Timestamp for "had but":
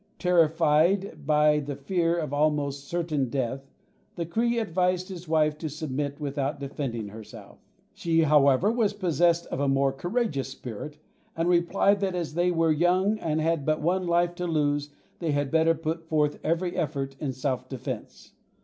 13.39-13.79